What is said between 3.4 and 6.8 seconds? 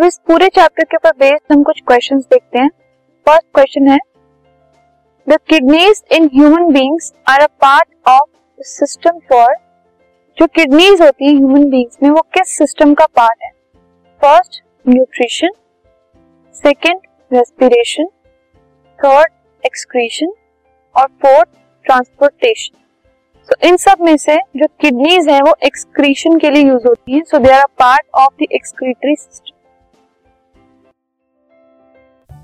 question है the kidneys in human